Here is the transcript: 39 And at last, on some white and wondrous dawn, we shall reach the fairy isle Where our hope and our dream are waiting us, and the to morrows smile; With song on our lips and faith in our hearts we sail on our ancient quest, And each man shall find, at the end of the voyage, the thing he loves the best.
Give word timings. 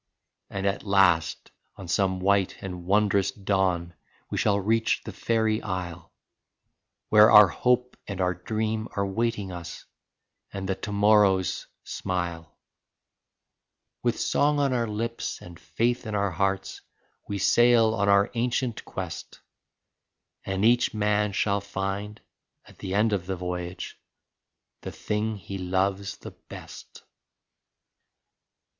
39 0.49 0.57
And 0.65 0.75
at 0.77 0.83
last, 0.83 1.51
on 1.75 1.87
some 1.87 2.19
white 2.19 2.57
and 2.59 2.85
wondrous 2.87 3.29
dawn, 3.29 3.93
we 4.31 4.37
shall 4.39 4.59
reach 4.59 5.03
the 5.05 5.11
fairy 5.11 5.61
isle 5.61 6.11
Where 7.09 7.29
our 7.29 7.49
hope 7.49 7.95
and 8.07 8.19
our 8.19 8.33
dream 8.33 8.87
are 8.95 9.05
waiting 9.05 9.51
us, 9.51 9.85
and 10.51 10.67
the 10.67 10.73
to 10.73 10.91
morrows 10.91 11.67
smile; 11.83 12.57
With 14.01 14.19
song 14.19 14.57
on 14.57 14.73
our 14.73 14.87
lips 14.87 15.39
and 15.39 15.59
faith 15.59 16.07
in 16.07 16.15
our 16.15 16.31
hearts 16.31 16.81
we 17.27 17.37
sail 17.37 17.93
on 17.93 18.09
our 18.09 18.31
ancient 18.33 18.83
quest, 18.83 19.39
And 20.43 20.65
each 20.65 20.95
man 20.95 21.31
shall 21.31 21.61
find, 21.61 22.19
at 22.65 22.79
the 22.79 22.95
end 22.95 23.13
of 23.13 23.27
the 23.27 23.35
voyage, 23.35 23.99
the 24.81 24.91
thing 24.91 25.35
he 25.37 25.59
loves 25.59 26.17
the 26.17 26.31
best. 26.31 27.03